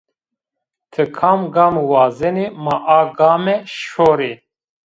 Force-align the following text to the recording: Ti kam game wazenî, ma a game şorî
Ti 0.91 1.03
kam 1.17 1.39
game 1.53 1.81
wazenî, 1.91 2.45
ma 2.63 2.75
a 2.99 3.01
game 3.17 3.55
şorî 3.87 4.33